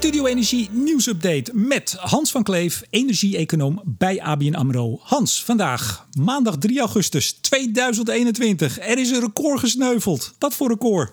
[0.00, 4.98] Studio Energie nieuwsupdate met Hans van Kleef, energie-econoom bij ABN AMRO.
[5.02, 8.78] Hans, vandaag maandag 3 augustus 2021.
[8.78, 10.34] Er is een record gesneuveld.
[10.38, 11.12] Wat voor record?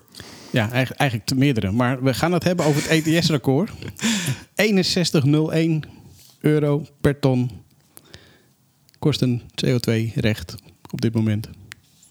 [0.52, 1.72] Ja, eigenlijk, eigenlijk meerdere.
[1.72, 3.72] Maar we gaan het hebben over het ETS-record.
[3.72, 3.76] 61,01
[6.42, 7.52] euro per ton
[9.00, 10.56] kost een CO2-recht
[10.92, 11.50] op dit moment.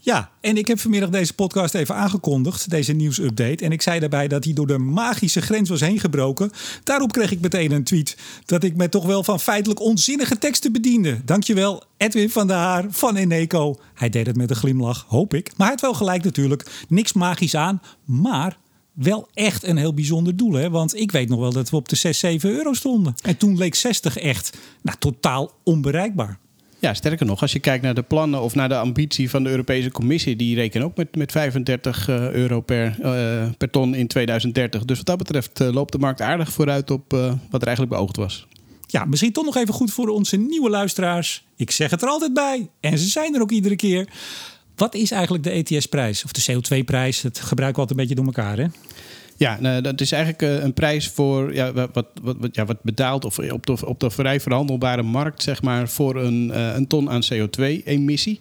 [0.06, 3.64] Ja, en ik heb vanmiddag deze podcast even aangekondigd, deze nieuwsupdate.
[3.64, 6.50] En ik zei daarbij dat hij door de magische grens was heen gebroken.
[6.84, 10.72] Daarop kreeg ik meteen een tweet dat ik me toch wel van feitelijk onzinnige teksten
[10.72, 11.24] bediende.
[11.24, 13.76] Dankjewel, Edwin van der Haar van Eneco.
[13.94, 15.48] Hij deed het met een glimlach, hoop ik.
[15.56, 16.84] Maar hij had wel gelijk natuurlijk.
[16.88, 18.58] Niks magisch aan, maar
[18.92, 20.52] wel echt een heel bijzonder doel.
[20.52, 20.70] Hè?
[20.70, 23.14] Want ik weet nog wel dat we op de 6, 7 euro stonden.
[23.22, 26.38] En toen leek 60 echt nou, totaal onbereikbaar.
[26.78, 29.50] Ja, sterker nog, als je kijkt naar de plannen of naar de ambitie van de
[29.50, 34.06] Europese Commissie, die rekenen ook met, met 35 uh, euro per, uh, per ton in
[34.06, 34.84] 2030.
[34.84, 37.10] Dus wat dat betreft uh, loopt de markt aardig vooruit op
[37.50, 38.46] wat er eigenlijk beoogd was.
[38.86, 41.44] Ja, misschien toch nog even goed voor onze nieuwe luisteraars.
[41.56, 44.08] Ik zeg het er altijd bij en ze zijn er ook iedere keer.
[44.76, 47.20] Wat is eigenlijk de ETS-prijs of de CO2-prijs?
[47.20, 48.66] Dat gebruiken we altijd een beetje door elkaar, hè?
[49.36, 52.82] Ja, nou, dat is eigenlijk uh, een prijs voor ja, wat, wat, wat, ja, wat
[52.82, 56.86] betaalt of op de, op de vrij verhandelbare markt, zeg maar, voor een, uh, een
[56.86, 58.40] ton aan CO2-emissie.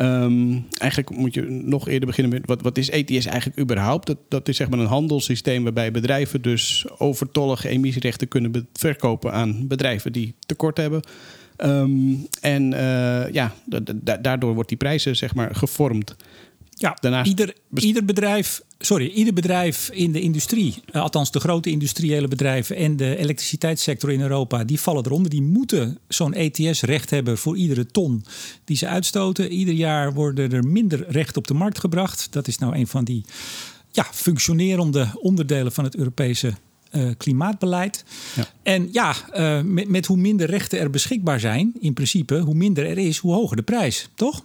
[0.00, 4.06] Um, eigenlijk moet je nog eerder beginnen met wat, wat is ETS eigenlijk überhaupt?
[4.06, 9.66] Dat, dat is zeg maar een handelssysteem waarbij bedrijven dus overtollige emissierechten kunnen verkopen aan
[9.66, 11.02] bedrijven die tekort hebben.
[11.58, 12.70] Um, en
[13.32, 13.54] ja,
[14.20, 16.16] daardoor wordt die prijzen zeg maar gevormd.
[16.78, 17.28] Ja, Daarnaast...
[17.28, 22.76] ieder, ieder bedrijf sorry, ieder bedrijf in de industrie, uh, althans de grote industriële bedrijven
[22.76, 25.30] en de elektriciteitssector in Europa, die vallen eronder.
[25.30, 28.24] Die moeten zo'n ETS-recht hebben voor iedere ton
[28.64, 29.52] die ze uitstoten.
[29.52, 32.26] Ieder jaar worden er minder rechten op de markt gebracht.
[32.30, 33.24] Dat is nou een van die
[33.90, 36.52] ja, functionerende onderdelen van het Europese
[36.92, 38.04] uh, klimaatbeleid.
[38.36, 38.46] Ja.
[38.62, 42.86] En ja, uh, met, met hoe minder rechten er beschikbaar zijn, in principe, hoe minder
[42.86, 44.44] er is, hoe hoger de prijs, toch?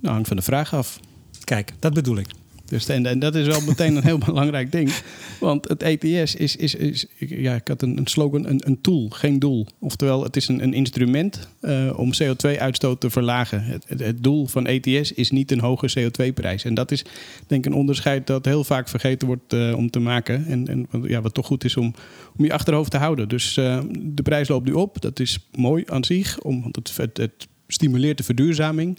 [0.00, 1.00] Nou, hangt van de vraag af.
[1.44, 2.26] Kijk, dat bedoel ik.
[2.70, 4.92] Dus en, en dat is wel meteen een heel belangrijk ding.
[5.40, 9.08] Want het ETS is, is, is ja, ik had een, een slogan, een, een, tool,
[9.08, 9.66] geen doel.
[9.78, 13.62] Oftewel, het is een, een instrument uh, om CO2-uitstoot te verlagen.
[13.62, 16.64] Het, het, doel van ETS is niet een hoge CO2-prijs.
[16.64, 17.04] En dat is
[17.46, 20.46] denk ik een onderscheid dat heel vaak vergeten wordt uh, om te maken.
[20.46, 21.94] En, en ja, wat toch goed is om,
[22.36, 23.28] om je achterhoofd te houden.
[23.28, 25.00] Dus uh, de prijs loopt nu op.
[25.00, 28.98] Dat is mooi aan zich, om, want het, het stimuleert de verduurzaming.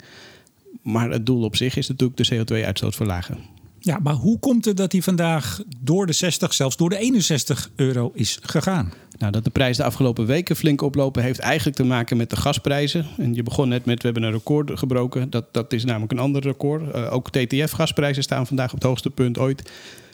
[0.82, 3.38] Maar het doel op zich is natuurlijk de CO2-uitstoot verlagen.
[3.78, 7.70] Ja, maar hoe komt het dat hij vandaag door de 60, zelfs door de 61
[7.76, 8.92] euro is gegaan?
[9.18, 12.36] Nou, dat de prijs de afgelopen weken flink oplopen heeft eigenlijk te maken met de
[12.36, 13.06] gasprijzen.
[13.18, 15.30] En je begon net met, we hebben een record gebroken.
[15.30, 16.96] Dat, dat is namelijk een ander record.
[16.96, 19.70] Uh, ook TTF-gasprijzen staan vandaag op het hoogste punt ooit.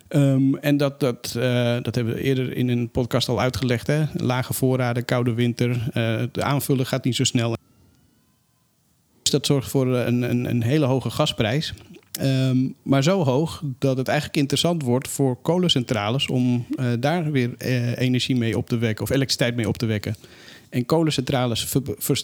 [0.09, 1.43] Um, en dat, dat, uh,
[1.83, 3.87] dat hebben we eerder in een podcast al uitgelegd.
[3.87, 4.05] Hè?
[4.13, 5.71] Lage voorraden, koude winter.
[5.71, 7.57] Uh, de aanvullen gaat niet zo snel.
[9.31, 11.75] Dat zorgt voor een, een, een hele hoge gasprijs.
[12.23, 17.51] Um, maar zo hoog dat het eigenlijk interessant wordt voor kolencentrales om uh, daar weer
[17.59, 20.17] uh, energie mee op te wekken of elektriciteit mee op te wekken.
[20.71, 21.75] En kolencentrales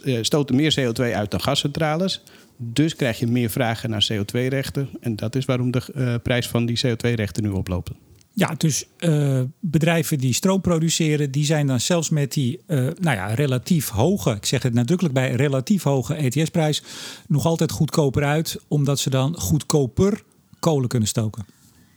[0.05, 2.23] uh, stoten meer CO2 uit dan gascentrales.
[2.57, 4.89] Dus krijg je meer vragen naar CO2-rechten.
[5.01, 7.97] En dat is waarom de prijs van die CO2-rechten nu oplopen.
[8.37, 13.17] Ja, dus uh, bedrijven die stroom produceren, die zijn dan zelfs met die uh, nou
[13.17, 16.83] ja, relatief hoge, ik zeg het nadrukkelijk bij relatief hoge ETS-prijs,
[17.29, 20.23] nog altijd goedkoper uit, omdat ze dan goedkoper
[20.59, 21.47] kolen kunnen stoken.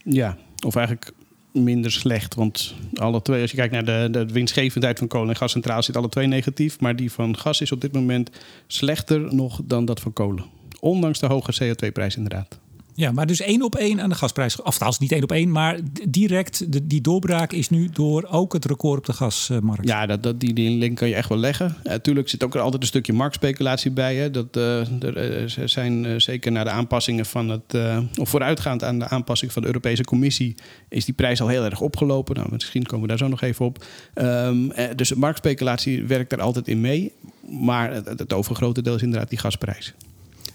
[0.04, 1.12] Ja, of eigenlijk
[1.52, 2.34] minder slecht.
[2.34, 5.96] Want alle twee, als je kijkt naar de, de winstgevendheid van kolen en gascentrales, zit
[5.96, 6.80] alle twee negatief.
[6.80, 8.30] Maar die van gas is op dit moment
[8.66, 10.44] slechter nog dan dat van kolen.
[10.80, 12.58] Ondanks de hoge CO2-prijs inderdaad.
[12.98, 14.62] Ja, maar dus één op één aan de gasprijs.
[14.62, 15.78] Of niet één op één, maar
[16.08, 19.88] direct de, die doorbraak is nu door ook het record op de gasmarkt.
[19.88, 21.76] Ja, dat, dat, die, link kan je echt wel leggen.
[21.82, 24.16] Natuurlijk zit ook er altijd een stukje marktspeculatie bij.
[24.16, 24.30] Hè.
[24.30, 27.78] Dat, uh, er zijn uh, zeker naar de aanpassingen van het.
[28.18, 30.54] of vooruitgaand aan de aanpassing van de Europese Commissie.
[30.88, 32.36] is die prijs al heel erg opgelopen.
[32.36, 33.84] Nou, misschien komen we daar zo nog even op.
[34.14, 37.12] Um, dus marktspeculatie werkt daar altijd in mee.
[37.48, 39.94] Maar het, het overgrote deel is inderdaad die gasprijs.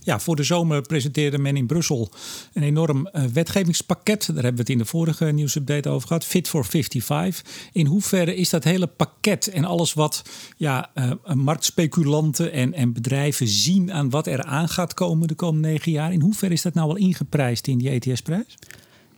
[0.03, 2.11] Ja, voor de zomer presenteerde men in Brussel
[2.53, 4.25] een enorm uh, wetgevingspakket.
[4.25, 6.25] Daar hebben we het in de vorige nieuwsupdate over gehad.
[6.25, 7.69] Fit for 55.
[7.71, 10.21] In hoeverre is dat hele pakket en alles wat
[10.57, 15.67] ja, uh, marktspeculanten en, en bedrijven zien aan wat er aan gaat komen de komende
[15.67, 16.13] negen jaar.
[16.13, 18.57] In hoeverre is dat nou wel ingeprijsd in die ETS-prijs?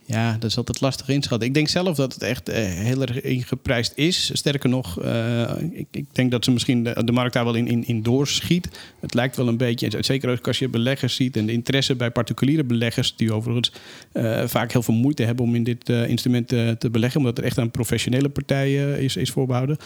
[0.08, 1.48] Ja, dat is altijd lastig inschatten.
[1.48, 4.30] Ik denk zelf dat het echt uh, heel erg ingeprijsd is.
[4.32, 7.86] Sterker nog, uh, ik, ik, denk dat ze misschien de, markt daar wel in, in,
[7.86, 8.68] in doorschiet.
[9.00, 12.10] Het lijkt wel een beetje, zeker ook als je beleggers ziet en de interesse bij
[12.10, 13.72] particuliere beleggers, die overigens
[14.12, 17.58] uh, vaak heel veel moeite hebben om in dit instrument te beleggen, omdat er echt
[17.58, 19.76] aan professionele partijen is, is voorbehouden.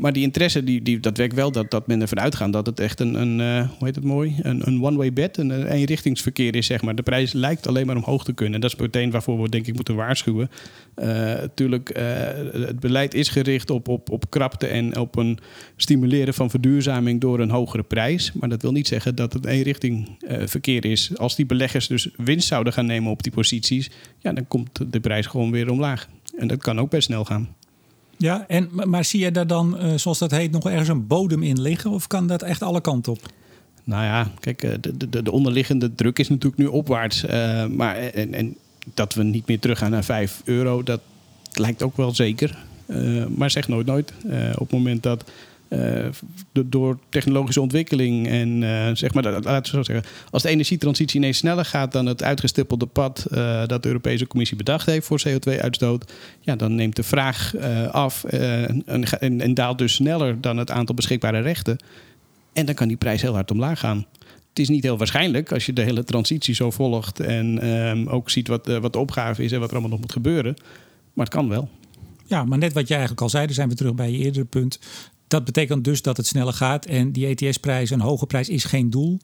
[0.00, 2.80] maar die interesse, die, die, dat werkt wel dat, dat men ervan uitgaat dat het
[2.80, 3.38] echt een, een
[3.78, 6.94] hoe heet het mooi, een, een one-way bet, een eenrichtingsverkeer is, zeg maar.
[6.94, 8.54] De prijs lijkt alleen maar omhoog te kunnen.
[8.54, 10.50] En dat is meteen waarvoor we denk ik moeten waarschuwen.
[11.40, 12.04] Natuurlijk, uh,
[12.66, 15.38] het beleid is gericht op, op, op krapte en op een
[15.76, 18.32] stimuleren van verduurzaming door een hogere prijs.
[18.32, 21.16] Maar dat wil niet zeggen dat het één richting uh, verkeer is.
[21.16, 25.00] Als die beleggers dus winst zouden gaan nemen op die posities, ja, dan komt de
[25.00, 26.08] prijs gewoon weer omlaag.
[26.38, 27.48] En dat kan ook best snel gaan.
[28.16, 31.60] Ja, en, maar zie je daar dan, zoals dat heet, nog ergens een bodem in
[31.60, 31.90] liggen?
[31.90, 33.32] Of kan dat echt alle kanten op?
[33.84, 37.24] Nou ja, kijk, de, de, de onderliggende druk is natuurlijk nu opwaarts.
[37.24, 38.56] Uh, maar en, en
[38.94, 41.00] dat we niet meer teruggaan naar 5 euro, dat
[41.52, 42.56] lijkt ook wel zeker.
[42.86, 44.12] Uh, maar zeg nooit nooit.
[44.26, 45.30] Uh, op het moment dat
[45.68, 46.06] uh,
[46.52, 48.62] door technologische ontwikkeling en
[48.96, 52.86] zeg maar, laten we zo zeggen, als de energietransitie ineens sneller gaat dan het uitgestippelde
[52.86, 53.26] pad
[53.66, 57.56] dat de Europese Commissie bedacht heeft voor CO2-uitstoot, ja, dan neemt de vraag
[57.90, 61.78] af en, en daalt dus sneller dan het aantal beschikbare rechten.
[62.52, 64.06] En dan kan die prijs heel hard omlaag gaan
[64.54, 68.30] het is niet heel waarschijnlijk als je de hele transitie zo volgt en um, ook
[68.30, 70.54] ziet wat, uh, wat de opgave is en wat er allemaal nog moet gebeuren.
[71.12, 71.68] Maar het kan wel.
[72.26, 74.44] Ja, maar net wat jij eigenlijk al zei, dan zijn we terug bij je eerdere
[74.44, 74.78] punt.
[75.28, 78.90] Dat betekent dus dat het sneller gaat en die ETS-prijs, een hoge prijs, is geen
[78.90, 79.20] doel.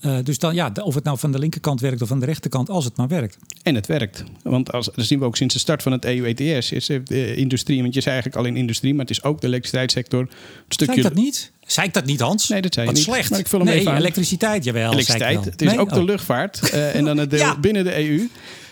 [0.00, 2.70] Uh, dus dan ja, of het nou van de linkerkant werkt of van de rechterkant,
[2.70, 3.38] als het maar werkt.
[3.62, 4.24] En het werkt.
[4.42, 6.72] Want als, dat zien we ook sinds de start van het EU-ETS.
[6.72, 9.46] Is de industrie, want je zei eigenlijk al in industrie, maar het is ook de
[9.46, 10.20] elektriciteitssector.
[10.20, 10.28] Een
[10.68, 11.02] stukje...
[11.02, 11.52] Dat niet?
[11.66, 12.48] Zei ik dat niet, Hans?
[12.48, 13.10] Nee, dat zei je Wat niet.
[13.10, 13.30] slecht.
[13.30, 13.98] Maar ik vul hem nee, even aan.
[13.98, 14.92] elektriciteit, jawel.
[14.92, 15.44] Elektriciteit.
[15.44, 15.78] Het is nee?
[15.78, 16.04] ook de oh.
[16.04, 17.58] luchtvaart uh, en dan het deel ja.
[17.58, 18.28] binnen de EU.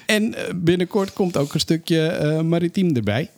[0.06, 3.30] En uh, binnenkort komt ook een stukje uh, maritiem erbij.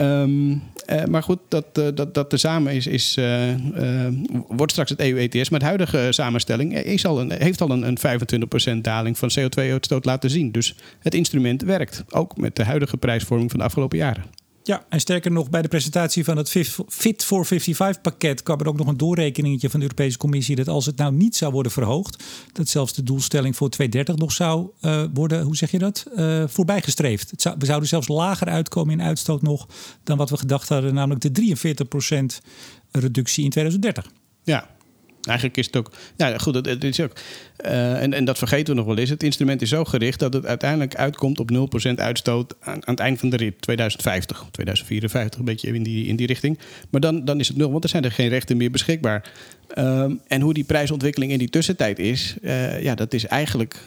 [0.00, 4.06] Um, uh, maar goed, dat, uh, dat, dat tezamen is, is, uh,
[4.48, 5.48] wordt straks het EU-ETS.
[5.48, 10.04] Maar de huidige samenstelling is al een, heeft al een, een 25% daling van CO2-uitstoot
[10.04, 10.52] laten zien.
[10.52, 14.24] Dus het instrument werkt, ook met de huidige prijsvorming van de afgelopen jaren.
[14.62, 16.50] Ja, en sterker nog, bij de presentatie van het
[16.88, 20.68] Fit for 55 pakket kwam er ook nog een doorrekeningetje van de Europese Commissie dat
[20.68, 24.70] als het nou niet zou worden verhoogd, dat zelfs de doelstelling voor 2030 nog zou
[24.80, 27.32] uh, worden, hoe zeg je dat, uh, voorbijgestreefd.
[27.36, 29.68] Zou, we zouden zelfs lager uitkomen in uitstoot nog
[30.04, 31.56] dan wat we gedacht hadden, namelijk de
[32.42, 32.46] 43%
[32.90, 34.12] reductie in 2030.
[34.42, 34.68] Ja,
[35.30, 35.90] Eigenlijk is het ook.
[36.16, 37.12] Ja, goed, het, is ook.
[37.64, 39.10] Uh, en, en dat vergeten we nog wel eens.
[39.10, 43.00] Het instrument is zo gericht dat het uiteindelijk uitkomt op 0% uitstoot aan, aan, het
[43.00, 46.58] eind van de rit, 2050, 2054, een beetje in die, in die richting.
[46.90, 49.32] Maar dan, dan is het nul, want er zijn er geen rechten meer beschikbaar.
[49.78, 53.82] Um, en hoe die prijsontwikkeling in die tussentijd is, uh, ja, dat is eigenlijk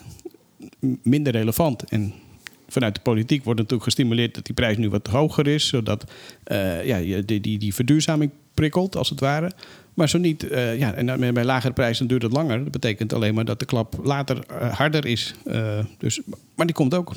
[1.02, 1.84] minder relevant.
[1.84, 2.14] En
[2.68, 6.12] vanuit de politiek wordt natuurlijk gestimuleerd dat die prijs nu wat hoger is, zodat
[6.48, 9.52] uh, ja, die, die, die verduurzaming prikkelt, als het ware.
[9.94, 12.64] Maar zo niet, uh, ja, en bij lagere prijzen duurt het langer.
[12.64, 15.34] Dat betekent alleen maar dat de klap later uh, harder is.
[15.46, 16.22] Uh, dus,
[16.56, 17.14] maar die komt ook.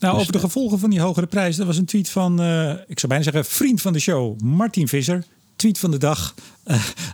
[0.00, 1.56] Nou, dus, over de gevolgen van die hogere prijs.
[1.56, 2.32] Dat was een tweet van,
[2.86, 5.24] ik zou bijna zeggen, vriend van de show, Martin Visser.
[5.56, 6.34] Tweet van de dag.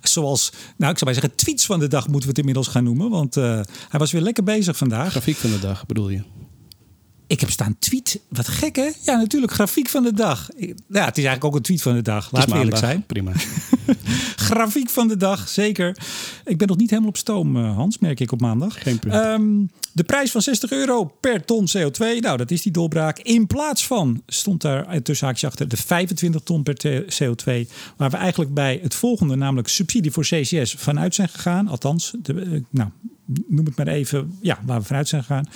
[0.02, 2.84] zoals, nou, ik zou bijna zeggen, tweets van de dag moeten we het inmiddels gaan
[2.84, 3.10] noemen.
[3.10, 5.10] Want hij was weer lekker bezig vandaag.
[5.10, 6.22] Grafiek van de dag bedoel je?
[7.34, 8.20] Ik heb staan tweet.
[8.28, 8.90] Wat gek hè?
[9.02, 9.52] Ja, natuurlijk.
[9.52, 10.48] Grafiek van de dag.
[10.56, 12.32] Ja, het is eigenlijk ook een tweet van de dag.
[12.32, 13.06] Laat we eerlijk zijn.
[13.06, 13.32] Prima.
[14.36, 15.96] Grafiek van de dag, zeker.
[16.44, 18.82] Ik ben nog niet helemaal op stoom, Hans, merk ik op maandag.
[18.82, 19.14] Geen punt.
[19.14, 22.20] Um, de prijs van 60 euro per ton CO2.
[22.20, 23.19] Nou, dat is die doorbraak.
[23.19, 27.70] In plaats van, stond daar tussen haakjes achter, de 25 ton per CO2.
[27.96, 31.69] Waar we eigenlijk bij het volgende, namelijk subsidie voor CCS, vanuit zijn gegaan.
[31.69, 32.91] Althans, de, nou,
[33.48, 35.46] noem het maar even, ja, waar we vanuit zijn gegaan.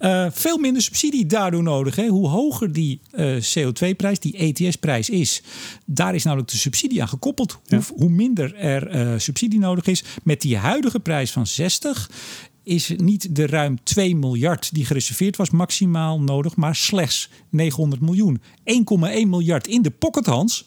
[0.00, 1.96] Uh, veel minder subsidie daardoor nodig.
[1.96, 2.06] Hè.
[2.06, 5.42] Hoe hoger die uh, CO2-prijs, die ETS-prijs is,
[5.84, 7.58] daar is namelijk de subsidie aan gekoppeld.
[7.64, 7.76] Ja.
[7.76, 10.04] Hoe, hoe, minder er uh, subsidie nodig is.
[10.22, 12.10] Met die huidige prijs van 60
[12.62, 18.40] is niet de ruim 2 miljard die gereserveerd was maximaal nodig, maar slechts 900 miljoen.
[18.40, 18.44] 1,1
[19.26, 20.66] miljard in de pocket, Hans.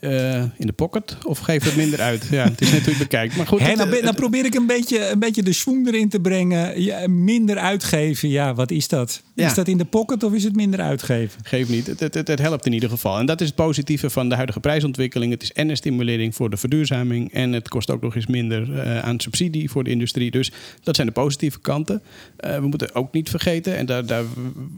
[0.00, 2.26] Uh, in de pocket of geef het minder uit?
[2.30, 3.36] Ja, het is net hoe je bekijkt.
[3.36, 6.08] Maar goed, He, dan, ben, dan, probeer ik een beetje, een beetje de swoon erin
[6.08, 6.82] te brengen.
[6.82, 9.22] Ja, minder uitgeven, ja, wat is dat?
[9.34, 9.46] Ja.
[9.46, 11.40] Is dat in de pocket of is het minder uitgeven?
[11.44, 11.86] Geef niet.
[11.86, 13.18] Het, het, het, het, helpt in ieder geval.
[13.18, 15.32] En dat is het positieve van de huidige prijsontwikkeling.
[15.32, 17.32] Het is en een stimulering voor de verduurzaming.
[17.32, 20.30] En het kost ook nog eens minder uh, aan subsidie voor de industrie.
[20.30, 22.02] Dus dat zijn de positieve kanten.
[22.40, 24.24] Uh, we moeten ook niet vergeten, en daar, daar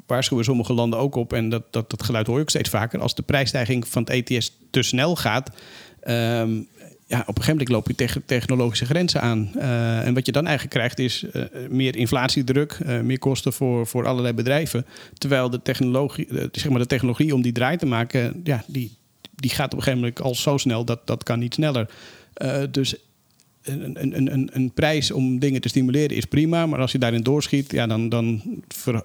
[0.07, 1.33] waarschuwen sommige landen ook op.
[1.33, 3.00] En dat, dat, dat geluid hoor je ook steeds vaker.
[3.00, 5.50] Als de prijsstijging van het ETS te snel gaat.
[6.09, 6.69] Um,
[7.12, 9.50] ja, op een gegeven moment loop je tegen technologische grenzen aan.
[9.57, 13.87] Uh, en wat je dan eigenlijk krijgt is uh, meer inflatiedruk, uh, meer kosten voor,
[13.87, 14.87] voor allerlei bedrijven.
[15.19, 18.97] Terwijl de technologie, zeg maar de technologie om die draai te maken, ja, die,
[19.35, 21.91] die gaat op een gegeven moment al zo snel dat dat kan niet sneller.
[22.71, 22.95] dus
[23.62, 27.23] een, een, een, een prijs om dingen te stimuleren is prima, maar als je daarin
[27.23, 28.43] doorschiet, ja, dan, dan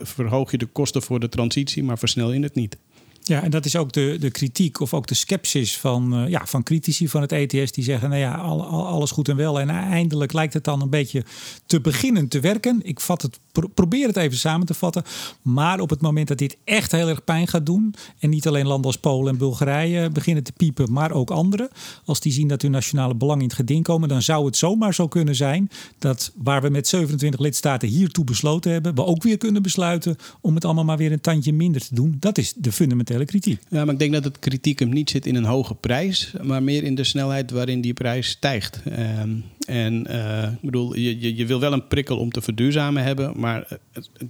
[0.01, 2.77] verhoog je de kosten voor de transitie, maar versnel je het niet.
[3.27, 6.45] Ja, en dat is ook de, de kritiek of ook de scepsis van, uh, ja,
[6.45, 7.71] van critici van het ETS.
[7.71, 9.59] Die zeggen, nou ja, al, al, alles goed en wel.
[9.59, 11.23] En eindelijk lijkt het dan een beetje
[11.65, 12.79] te beginnen te werken.
[12.83, 13.39] Ik vat het,
[13.73, 15.03] probeer het even samen te vatten.
[15.41, 17.95] Maar op het moment dat dit echt heel erg pijn gaat doen.
[18.19, 21.69] En niet alleen landen als Polen en Bulgarije beginnen te piepen, maar ook anderen.
[22.05, 24.09] Als die zien dat hun nationale belang in het geding komen.
[24.09, 25.69] Dan zou het zomaar zo kunnen zijn
[25.99, 28.95] dat waar we met 27 lidstaten hiertoe besloten hebben.
[28.95, 32.15] We ook weer kunnen besluiten om het allemaal maar weer een tandje minder te doen.
[32.19, 33.61] Dat is de fundamentele kritiek.
[33.69, 36.63] Ja, maar ik denk dat het kritiek hem niet zit in een hoge prijs, maar
[36.63, 38.81] meer in de snelheid waarin die prijs stijgt.
[38.85, 39.29] Ehm,
[39.67, 43.33] en uh, ik bedoel, je, je, je, wil wel een prikkel om te verduurzamen hebben,
[43.35, 43.67] maar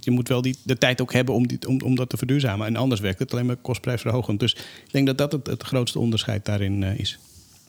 [0.00, 2.66] je moet wel die, de tijd ook hebben om, die, om, om dat te verduurzamen.
[2.66, 4.40] En anders werkt het alleen maar kostprijsverhogend.
[4.40, 7.18] Dus ik denk dat dat het, het grootste onderscheid daarin uh, is.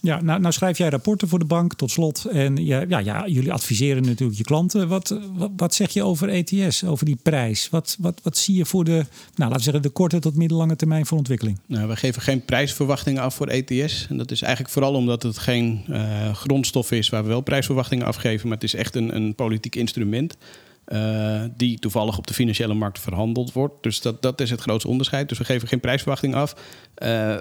[0.01, 2.25] Ja, nou, nou, schrijf jij rapporten voor de bank tot slot.
[2.25, 4.87] En ja, ja, ja, jullie adviseren natuurlijk je klanten.
[4.87, 5.19] Wat,
[5.57, 7.69] wat, zeg je over ETS, over die prijs?
[7.69, 10.75] Wat, wat, wat zie je voor de, nou, laten we zeggen, de korte tot middellange
[10.75, 11.59] termijn voor ontwikkeling?
[11.65, 14.07] Nou, we geven geen prijsverwachtingen af voor ETS.
[14.09, 18.05] En dat is eigenlijk vooral omdat het geen uh, grondstof is waar we wel prijsverwachtingen
[18.05, 18.47] afgeven.
[18.47, 20.37] Maar het is echt een, een politiek instrument.
[20.87, 23.73] Uh, die toevallig op de financiële markt verhandeld wordt.
[23.81, 25.29] Dus dat, dat is het grootste onderscheid.
[25.29, 26.55] Dus we geven geen prijsverwachting af.
[27.03, 27.35] Uh,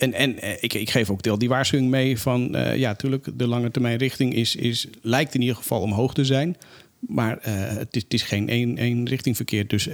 [0.00, 3.28] en, en eh, ik, ik, geef ook deel die waarschuwing mee van, uh, ja, natuurlijk,
[3.34, 6.56] de lange termijn richting is, is, lijkt in ieder geval omhoog te zijn.
[6.98, 9.70] Maar uh, het, is, het, is, geen één, één richting verkeerd.
[9.70, 9.84] Dus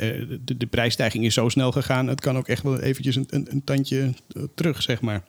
[0.44, 2.06] de, prijsstijging is zo snel gegaan.
[2.06, 4.12] Het kan ook echt wel eventjes een, een tandje
[4.54, 5.22] terug, zeg maar.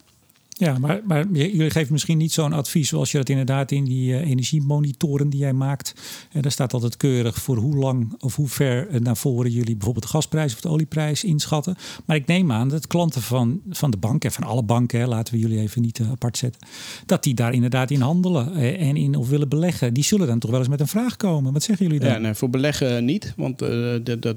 [0.58, 4.12] Ja, maar, maar jullie geven misschien niet zo'n advies zoals je dat inderdaad in die
[4.12, 5.94] uh, energiemonitoren die jij maakt.
[6.32, 9.76] En daar staat altijd keurig voor hoe lang of hoe ver uh, naar voren jullie
[9.76, 11.76] bijvoorbeeld de gasprijs of de olieprijs inschatten.
[12.06, 15.34] Maar ik neem aan dat klanten van, van de bank en van alle banken, laten
[15.34, 16.62] we jullie even niet apart zetten,
[17.06, 19.94] dat die daar inderdaad in handelen en in of willen beleggen.
[19.94, 21.54] Die zullen dan toch wel eens met een vraag komen.
[21.54, 22.22] Wat zeggen jullie dan?
[22.22, 23.60] Ja, voor beleggen niet, want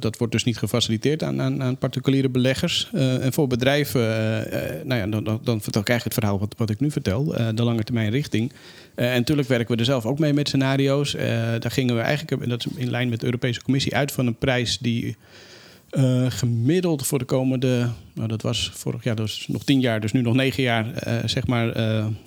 [0.00, 2.91] dat, wordt dus niet gefaciliteerd aan, aan, aan particuliere beleggers.
[2.93, 4.00] en voor bedrijven,
[4.85, 7.83] nou ja, dan, dan, dan eigenlijk verhaal wat, wat ik nu vertel, uh, de lange
[7.83, 8.52] termijn richting.
[8.97, 11.14] Uh, en natuurlijk werken we er zelf ook mee met scenario's.
[11.14, 11.21] Uh,
[11.59, 14.26] daar gingen we eigenlijk, en dat is in lijn met de Europese Commissie, uit van
[14.26, 15.17] een prijs die
[16.29, 20.21] gemiddeld voor de komende, nou dat was vorig jaar, dus nog tien jaar, dus nu
[20.21, 20.87] nog negen jaar,
[21.25, 21.67] zeg maar,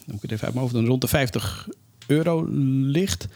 [0.05, 1.67] moet ik het even uit mijn hoofd, dan rond de 50
[2.07, 2.47] euro
[2.81, 3.27] ligt.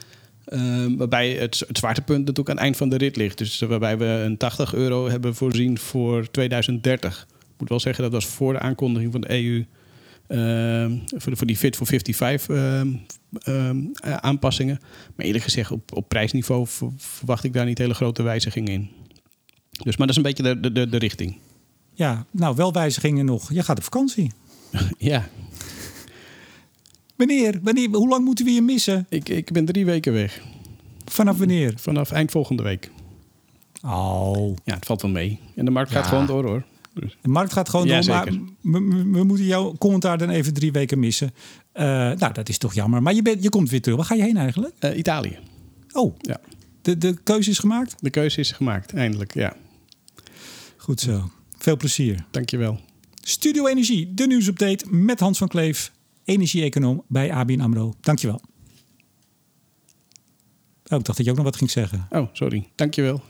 [0.98, 3.38] waarbij het, het zwaartepunt natuurlijk aan het eind van de rit ligt.
[3.38, 7.28] Dus waarbij we een 80 euro hebben voorzien voor 2030.
[7.58, 9.66] Ik moet wel zeggen, dat was voor de aankondiging van de EU
[11.18, 12.94] voor, voor, die Fit for 55 ehm,
[13.40, 14.80] ehm, aanpassingen.
[15.16, 16.66] Maar eerlijk gezegd, op, op prijsniveau
[16.98, 18.90] verwacht ik daar niet hele grote wijzigingen in.
[19.84, 21.38] Dus, maar dat is een beetje de, de, de, richting.
[21.94, 23.54] Ja, nou, wel wijzigingen nog.
[23.54, 24.32] Je gaat op vakantie.
[24.98, 25.28] ja.
[27.16, 27.60] Wanneer?
[27.62, 27.90] wanneer?
[27.90, 29.06] Hoe lang moeten we je missen?
[29.10, 30.42] Ik, ik ben drie weken weg.
[31.06, 31.74] Vanaf wanneer?
[31.76, 32.92] Vanaf eind volgende week.
[33.84, 34.56] Oh.
[34.64, 35.40] Ja, het valt wel mee.
[35.56, 36.64] En de markt gaat gewoon door hoor.
[37.00, 37.18] Dus.
[37.22, 38.26] De markt gaat gewoon door, maar
[38.62, 41.34] we, moeten jouw commentaar dan even drie weken missen.
[41.74, 43.02] Uh, nou, dat is toch jammer.
[43.02, 43.98] Maar je, bent, je komt weer terug.
[43.98, 44.76] Waar ga je heen eigenlijk?
[44.80, 45.40] Uh, Italië.
[45.92, 46.40] Oh, ja.
[46.82, 47.96] De, de keuze is gemaakt?
[48.00, 49.56] De keuze is gemaakt, eindelijk, ja.
[50.78, 51.32] Goed zo.
[51.58, 52.26] Veel plezier.
[52.32, 52.80] Dankjewel.
[53.22, 55.92] Studio Energie, de nieuwsupdate met Hans van Kleef,
[56.24, 57.94] energie-econoom bij ABN AMRO.
[58.02, 58.42] Dankjewel.
[60.90, 62.08] Oh, ik dacht dat je ook nog wat ging zeggen.
[62.10, 62.70] Oh, sorry.
[62.76, 63.22] Dankjewel.